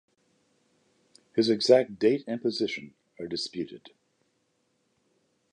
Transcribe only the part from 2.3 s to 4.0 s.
position are disputed.